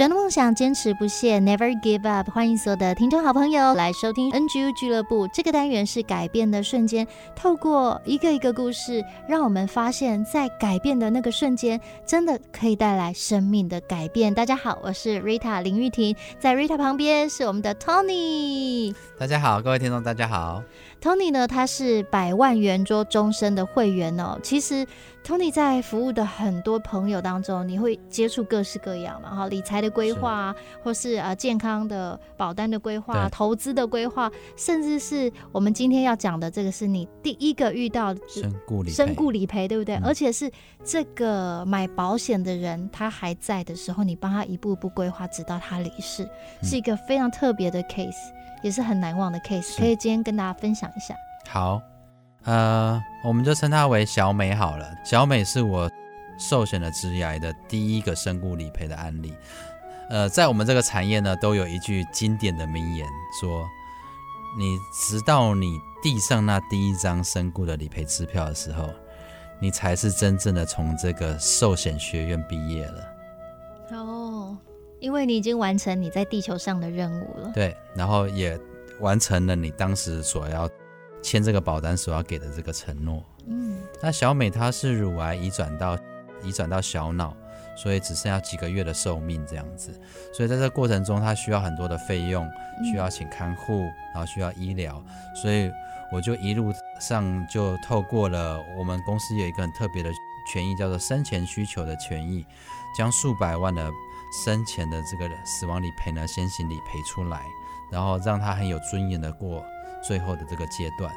[0.00, 2.30] 转的梦想，坚持不懈，Never give up。
[2.30, 5.28] 欢迎所有的听众好朋友来收听 NGU 俱乐部。
[5.28, 14.32] 这个单元是改变的瞬间，透过一个一个故事，让我们发现，在改变的那个瞬间，真的可以带来生命的改变。
[14.32, 18.94] 大家好，我是 Rita 林玉婷，在 Rita 旁边是我们的 Tony。
[19.18, 20.62] 大家好，各位听众，大家好。
[21.00, 24.38] Tony 呢，他是百万圆桌终身的会员哦。
[24.42, 24.86] 其实。
[25.22, 29.36] Tony 在服务的很多朋友当中，你会接触各式各样嘛？
[29.36, 39.96] 哈，理财的规划，或是呃健康的保单的规划、投资的规划，甚至是我们今天要讲的这个，是你第一个遇到身故理身故理赔，对不对？
[39.96, 40.04] 嗯。
[40.06, 40.50] 而且是
[40.82, 46.26] 这个买保险的人他还在的时候，你帮他一步步规划，直到他离世，
[46.62, 48.32] 是一个非常特别的 case，
[48.62, 49.76] 也是很难忘的 case。
[49.78, 51.14] 可以今天跟大家分享一下。
[51.48, 51.80] 好。
[52.44, 54.90] 呃，我们就称她为小美好了。
[55.04, 55.90] 小美是我
[56.38, 59.34] 寿险的职涯的第一个身故理赔的案例。
[60.08, 63.06] 呃，在我们这个产业呢，都有一句经典的名言，
[63.38, 63.68] 说
[64.58, 68.88] ：“你直到你递上那第一张身故的理赔支票的时候，
[69.60, 73.04] 你才是真正的从这个寿险学院毕业了。”
[75.00, 77.50] 哦，因为你已经完成你在地球上的任务了。
[77.54, 78.58] 对，然后也
[79.00, 80.68] 完成了你当时所要。
[81.22, 85.94] 签这个保单所要给的这个承诺，嗯，那小美她是乳癌移转到
[86.42, 87.36] 移转到小脑，
[87.76, 89.92] 所以只剩下几个月的寿命这样子，
[90.32, 92.48] 所以在这个过程中她需要很多的费用，
[92.90, 93.82] 需要请看护，
[94.14, 95.70] 然后需要医疗，所以
[96.10, 100.10] 我就一路上就透过了我们公司有一个很特别的
[100.50, 102.46] 权益，叫做生前需求的权益，
[102.96, 103.90] 将数百万的
[104.30, 107.44] 生前的这个死亡理赔呢先行理赔出来，
[107.90, 109.64] 然后让他很有尊严的过。
[110.02, 111.12] 最后的这个阶段，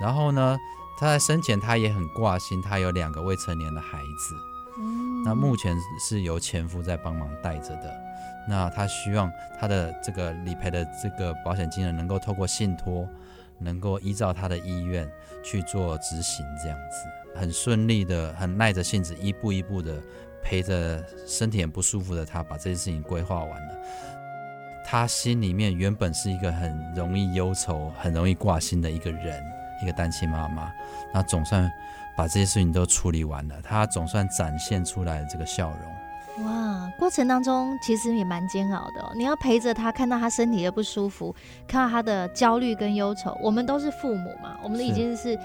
[0.00, 0.56] 然后呢，
[0.96, 4.34] 他在生前他也很挂心，他有两个未成年的孩子，
[4.78, 7.92] 嗯，那目前是由前夫在帮忙带着的。
[8.48, 9.28] 那他希望
[9.58, 13.08] 他的这个理赔的这个保险金额能够透过信托，
[13.58, 15.10] 能够依照他的意愿
[15.42, 20.00] 去做执行，这样子很顺利的，很耐着性子，一步一步的
[20.42, 23.74] 陪着身体很不舒服的他，把这件事情规划完了。
[24.84, 29.44] 他心里面原本是一个很容易忧愁、很容易挂心的一个人，
[29.82, 30.72] 一个单亲妈妈。
[31.12, 31.70] 那总算
[32.16, 36.46] 把这些事情都处理完了，他总算展现出来这个笑容。
[36.46, 39.12] 哇，过程当中其实也蛮煎熬的哦。
[39.16, 41.34] 你要陪着他，看到他身体的不舒服，
[41.66, 43.36] 看到他的焦虑跟忧愁。
[43.42, 45.38] 我们都是父母嘛，我们已经是，是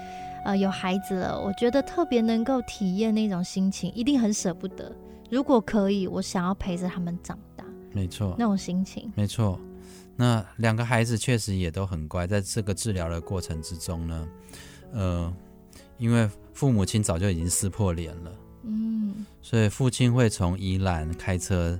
[0.44, 1.40] 呃有孩子了。
[1.40, 4.94] 我觉得特别能够体验那种心情，一定很舍不得。
[5.30, 7.64] 如果可以，我想要陪着他们长大。
[7.92, 9.58] 没错，那种心情没错。
[10.16, 14.28] 那两个孩子确实也都很乖，在这个治疗的过程之中呢，
[14.92, 15.34] 呃，
[15.98, 21.76] 因为父母亲早就已经撕破脸了，嗯，所以父亲会从宜兰开车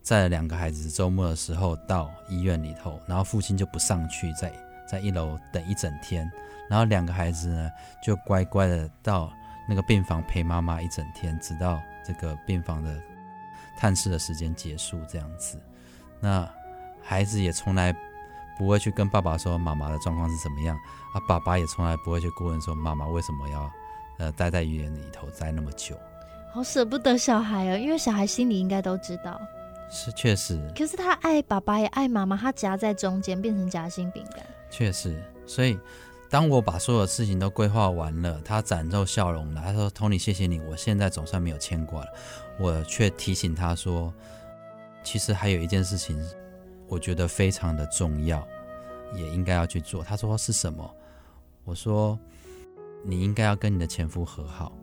[0.00, 4.50] 载两个孩子，周末的时候到医院里头，然后父亲就不上去，在
[4.90, 6.30] 在一楼等一整天，
[6.68, 7.70] 然后两个孩子呢
[8.02, 9.32] 就乖乖的到
[9.68, 12.96] 那个病房陪妈妈一整天，直到这个病房的。
[13.78, 15.60] 探视的时间结束，这样子，
[16.18, 16.50] 那
[17.02, 17.94] 孩子也从来
[18.56, 20.74] 不会去跟爸爸说妈妈的状况是怎么样，
[21.12, 23.70] 啊，爸爸也从来不会去过问说妈妈为什么要
[24.16, 25.94] 呃待在医院里头待那么久，
[26.54, 29.38] 好舍不得小孩哦，因为小孩心里应该都知道，
[29.90, 35.78] 是确实，可是他爱爸爸也爱妈妈，他夹在中间变成夹心饼干，确实，所以。
[36.36, 39.62] 当我把所有事情都规划完了，他展露笑容了。
[39.64, 42.08] 他说：“Tony，谢谢你，我现在总算没有牵挂了。”
[42.60, 44.12] 我却提醒他说
[45.02, 46.22] ：“其实还有一件事情，
[46.88, 48.46] 我觉得非常的重要，
[49.14, 50.94] 也应该要去做。”他说：“是什么？”
[51.64, 52.18] 我说
[53.02, 54.76] ：“你应该要跟你的前夫和好。”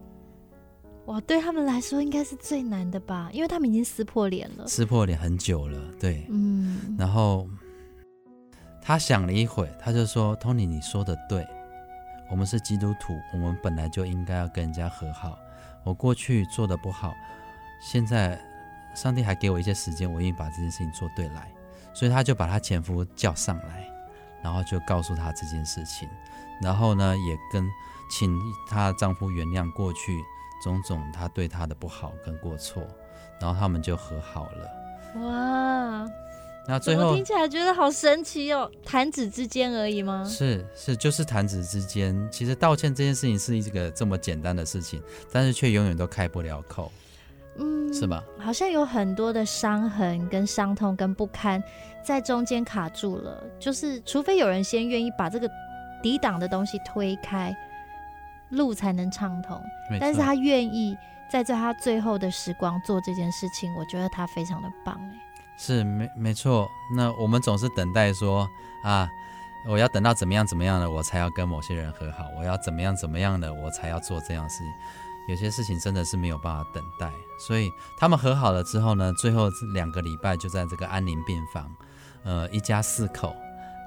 [1.05, 5.79] 哇，对他们来说应该是最难的吧，因为他们已经撕破脸了，撕破脸很久了。
[6.00, 7.47] 对，嗯，然后。
[8.85, 11.47] 他想了一会，他就说：“Tony，你说的对，
[12.30, 15.39] 我们是基督徒，我们本来就应该要跟人家和好。
[15.85, 17.13] 我过去做的不好，
[17.81, 18.38] 现在
[18.94, 21.50] 上帝还给我一些时间，我愿意把这件事情做对来。
[21.94, 23.88] 所以他就把他前夫叫上来，
[24.41, 26.09] 然后就告诉他这件事情，
[26.62, 27.65] 然后呢，也跟
[28.09, 28.38] 请
[28.68, 30.21] 她丈夫原谅过去
[30.62, 32.83] 种种他对她的不好跟过错，
[33.39, 35.21] 然后他们就和好了。
[35.21, 36.06] 哇！
[36.65, 40.24] 那最后听起来觉得好神奇哦，弹指之间而已吗？
[40.25, 42.15] 是是，就是弹指之间。
[42.31, 45.01] 其实道歉这件事情是一个这么简单的事情，
[45.31, 46.89] 但是却永远都开不了口，
[47.57, 48.24] 嗯，是吧？
[48.39, 51.62] 好像有很多的伤痕、跟伤痛、跟不堪
[52.01, 53.44] 在中间卡住了。
[53.60, 55.50] 就是除非有人先愿意把这个
[56.01, 57.54] 抵挡的东西推开，
[58.51, 59.62] 路才能畅通。
[60.00, 60.98] 但是他愿意
[61.30, 65.19] 在在他最后的时光做这件事情，我觉得他非常的棒哎。
[65.57, 68.50] 是没没错，那我们总是等待说
[68.83, 69.07] 啊，
[69.67, 74.67] 我要等到怎么样怎么样的，我才要跟某些人和好，我要怎么样怎么样的，我才要做这样的事情。
[75.29, 77.09] 有些事情真的是没有办法等待，
[77.39, 81.73] 所以他们和好了之后呢，最后两个礼拜就在这个安宁病房，
[82.25, 83.33] 呃，一家四口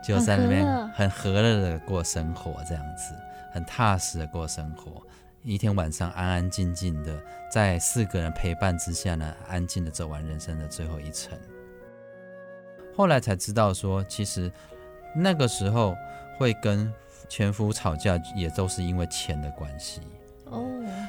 [0.03, 3.15] 就在那边很和乐的过生活，这样子
[3.53, 5.03] 很踏实的过生活，
[5.43, 7.23] 一天晚上安安静静的，
[7.53, 11.39] 在四个人陪伴之下呢，安静的走完人生的最后一程。
[12.97, 14.51] 后来才知道说，其实
[15.15, 15.95] 那个时候
[16.39, 16.91] 会跟
[17.29, 20.01] 前夫吵架，也都是因为钱的关系。
[20.47, 20.65] 哦，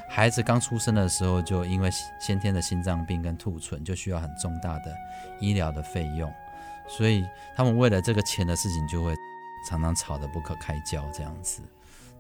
[0.10, 1.90] 孩子刚出生的时候就因为
[2.20, 4.94] 先天的心脏病跟兔唇，就需要很重大的
[5.40, 6.30] 医疗的费用，
[6.90, 7.24] 所以
[7.56, 9.16] 他们为了这个钱的事情，就会
[9.70, 11.62] 常常吵得不可开交这样子。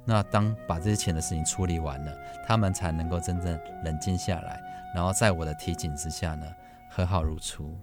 [0.05, 2.17] 那当把这些钱的事情处理完了，
[2.47, 4.61] 他们才能够真正冷静下来，
[4.95, 6.45] 然后在我的提醒之下呢，
[6.89, 7.77] 和好如初。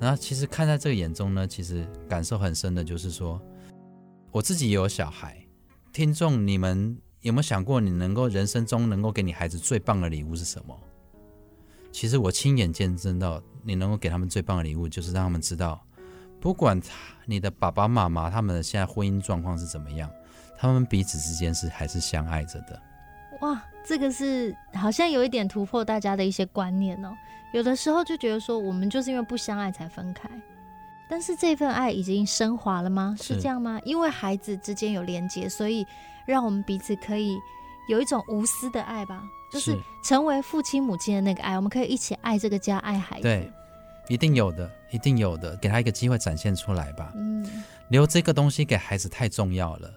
[0.00, 3.40] 然后其实看在这个眼中呢，其实感受很深的就是说，
[4.32, 5.36] 我自己也有小孩。
[5.92, 10.74] 听众，你们有没有想过，你能够人生中能够给你孩子最棒的礼物是什么？
[11.92, 15.84] 其实我亲眼见证到，你能够给他们最棒的礼物，就是让他们知道，
[16.40, 16.88] 不管他
[17.26, 20.10] 你的爸爸妈妈他们的现在婚姻状况是怎么样，
[20.56, 22.80] 他们彼此之间是还是相爱着的。
[23.40, 27.14] 哇，这个是好像有一点突破大家的一些观念哦。
[27.52, 30.28] 有的时候就觉得说，我们就是因为不相爱才分开，
[31.08, 33.16] 但是这份爱已经升华了吗？
[33.18, 33.80] 是，是这样吗？
[33.84, 35.84] 因为孩子之间有连接，所以
[36.26, 37.36] 让我们彼此可以
[37.88, 39.22] 有一种无私的爱吧，
[39.52, 43.22] 就是成为父亲母亲的那个爱，我们可以一起爱这个家，爱孩子。
[43.22, 43.50] 对，
[44.08, 47.10] 一定有的，一定有的，给他一个机会展现出来吧。
[47.16, 49.90] 嗯，留这个东西给孩子太重要了。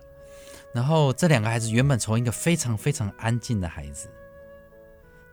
[0.73, 4.09] 然后这两个孩子原本从一个非常非常安静的孩子，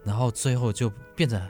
[0.05, 1.41] 然后最后就变成。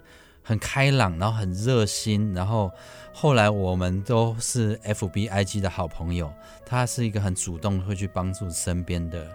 [0.43, 2.73] 很开朗，然后很热心，然后
[3.13, 6.33] 后来我们都是 FB IG 的好朋友。
[6.65, 9.29] 他是一个很主动，会去帮助身边的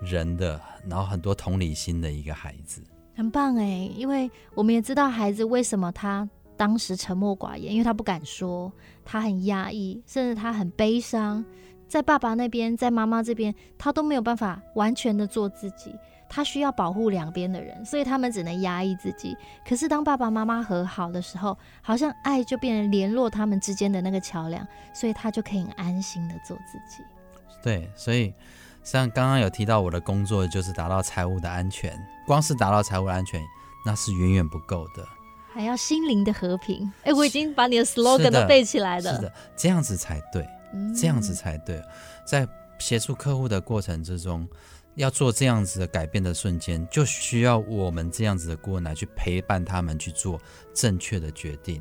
[0.00, 2.82] 人的，然后很多同理心的一个孩子，
[3.16, 3.88] 很棒哎。
[3.94, 8.70] 因为我们也知道孩子为什么他当时沉默寡言，因为他不敢说，
[9.04, 11.42] 他很压抑，甚至他很悲伤，
[11.88, 15.94] 在爸爸那边，在妈妈这边，他都没有办法完全的做自己。
[16.30, 19.34] 他需要保护两边的人，所以他们只能压抑自己。
[19.66, 27.02] 可是当爸爸妈妈和好的时候，好像爱就变成联络他们之间的那个桥梁，所以他就可以安心的做自己。
[27.62, 28.34] 对，所以
[28.84, 31.98] 像刚刚有提到，我的工作就是达到财务的安全。
[32.26, 33.42] 光是达到财务安全，
[33.86, 35.02] 那是远远不够的，
[35.54, 36.86] 还要心灵的和平。
[36.98, 39.14] 哎、欸，我已经把你的 slogan 都背起来了。
[39.14, 40.46] 是的，这样子才对，
[40.94, 41.82] 这样子才对。
[42.24, 42.48] 在
[42.78, 44.48] 协助客户的过程之中。
[44.94, 50.40] 要做这样子的改变的瞬间，就需要我们这样子的顾问来去陪伴他们去做
[50.74, 51.80] 正确的决定，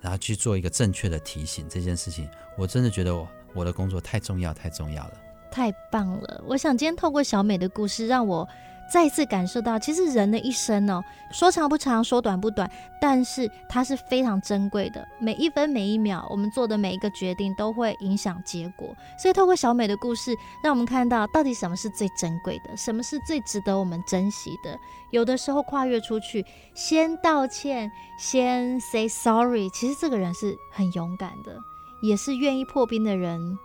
[0.00, 1.64] 然后去做一个正确的提醒。
[1.68, 2.28] 这件事情，
[2.58, 5.12] 我真的觉得我我的工作太重要，太重要了，
[5.48, 6.42] 太棒了！
[6.44, 8.48] 我想今天透过小美的故事，让我。
[8.92, 11.02] 再次感受到，其实人的一生哦，
[11.32, 15.06] 说长不长，说短不短，但是它是非常珍贵的。
[15.18, 18.94] 每一分每一秒，我们做的每一个决定都会影响结果。
[19.18, 24.78] 所以，透过小美的故事，让我们看到到底什么是最珍贵的，什么是最值得我们珍惜的。
[25.10, 31.56] 有的时候跨越出去，先道歉，先 say sorry，其实这个人是很勇敢的，
[32.02, 33.58] 也是愿意破冰的人。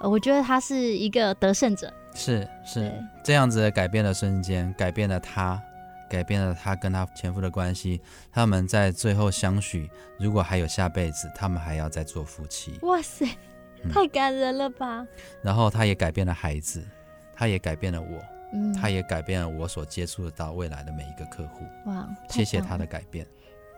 [0.00, 1.92] 我觉得他是一个得胜者。
[2.14, 2.92] 是是
[3.22, 5.60] 这样子的改变了瞬间，改变了他，
[6.08, 8.00] 改变了他跟他前夫的关系。
[8.32, 12.78] 他们在最后相许，如果还有下辈子，他们还要再做夫妻。
[12.82, 13.26] 哇塞，
[13.92, 15.00] 太感人了吧！
[15.00, 15.08] 嗯、
[15.42, 16.82] 然后他也改变了孩子，
[17.34, 21.64] 他也改变了我，嗯，他也改变了我所接触得到未来的每一个客户。
[21.86, 23.26] 哇，谢谢他的改变，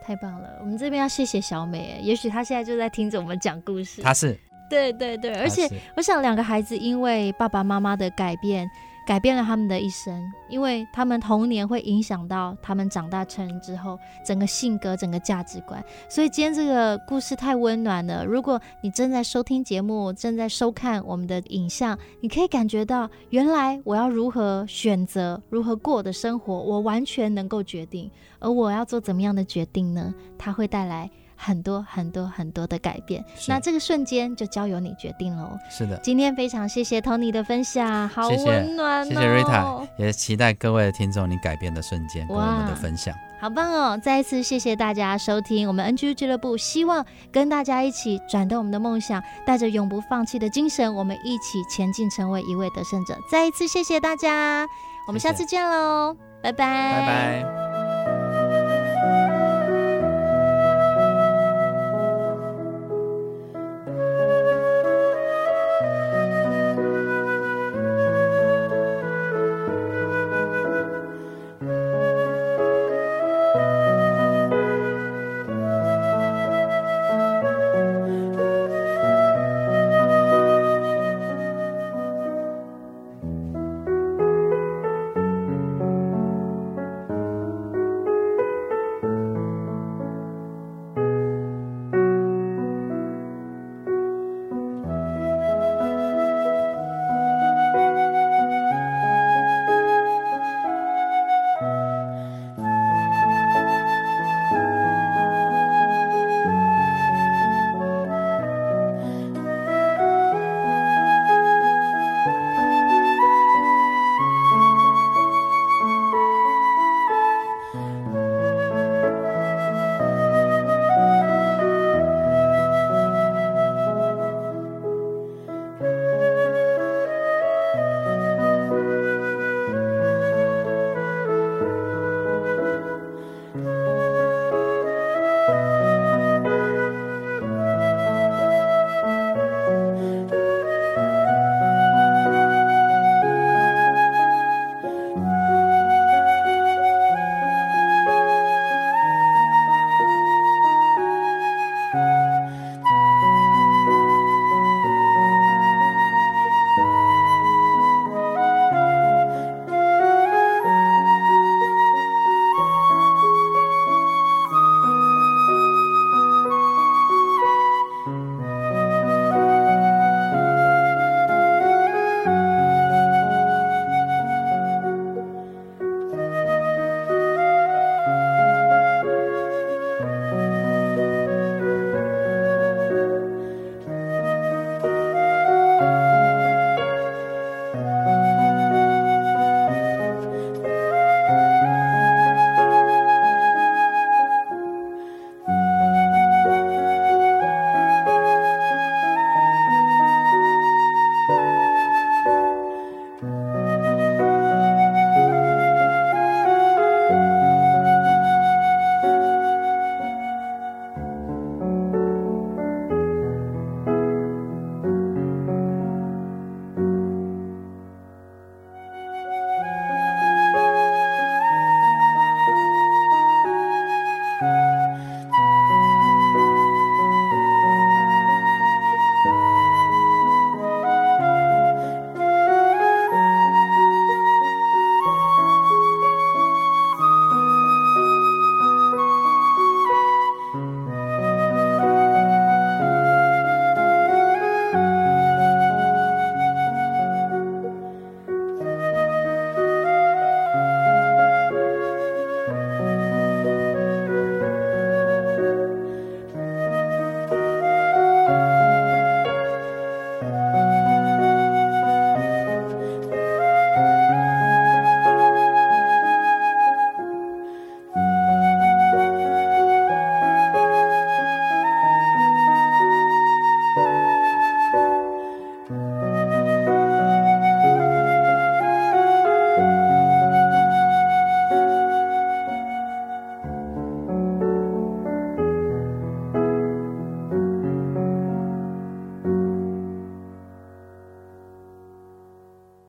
[0.03, 0.59] 太棒了！
[0.61, 4.03] 我们这边要谢谢小美，也许她现在就在听着我们讲故事。
[4.03, 4.39] 她是。
[4.69, 8.69] 对对对，而且我想两个孩子因为爸爸妈妈的改变，
[9.07, 15.83] 改变了他们的一生，因为他们童年会影响到他们长大成人之后整个性格、整个价值观。
[16.09, 18.25] 所以今天这个故事太温暖了。
[18.25, 28.11] 如果你正在收听节目、正在收看我们的影像，你可以感觉到，原来我要如何选择、如何过我的生活，我完全能够决定。
[28.41, 30.13] 而我要做怎么样的决定呢？
[30.37, 31.09] 它会带来。
[31.37, 35.51] 很多很多很多的改变，那这个瞬间就交由你决定喽。
[35.71, 39.05] 是的，今天非常谢谢 Tony 的分享，好温暖哦。
[39.05, 44.01] 谢谢，谢谢 Rita，也期待各位的听众你改变的瞬间跟我们的分享，好棒哦！
[44.03, 53.17] 再一次谢谢大家收听我们 NGU 俱乐部，希望跟大家一起转动我们的梦想，带着永不放弃的精神，我们一起前进，成为一位得胜者。
[53.31, 54.67] 再一次谢谢大家，
[55.07, 57.76] 我们下次见喽，拜拜，拜拜。